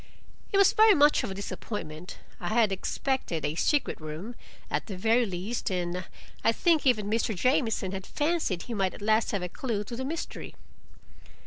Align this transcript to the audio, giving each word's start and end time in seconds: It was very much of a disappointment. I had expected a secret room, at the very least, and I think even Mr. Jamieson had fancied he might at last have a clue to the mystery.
It 0.51 0.57
was 0.57 0.73
very 0.73 0.95
much 0.95 1.23
of 1.23 1.29
a 1.29 1.35
disappointment. 1.35 2.17
I 2.39 2.47
had 2.47 2.71
expected 2.71 3.45
a 3.45 3.53
secret 3.53 4.01
room, 4.01 4.33
at 4.67 4.87
the 4.87 4.97
very 4.97 5.27
least, 5.27 5.69
and 5.69 6.05
I 6.43 6.51
think 6.51 6.87
even 6.87 7.05
Mr. 7.07 7.35
Jamieson 7.35 7.91
had 7.91 8.07
fancied 8.07 8.63
he 8.63 8.73
might 8.73 8.95
at 8.95 9.01
last 9.03 9.29
have 9.29 9.43
a 9.43 9.47
clue 9.47 9.83
to 9.83 9.95
the 9.95 10.03
mystery. 10.03 10.55